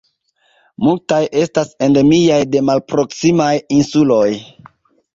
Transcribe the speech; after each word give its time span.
Multaj 0.87 1.19
estas 1.43 1.75
endemiaj 1.89 2.41
de 2.57 2.65
malproksimaj 2.73 3.55
insuloj. 3.81 4.29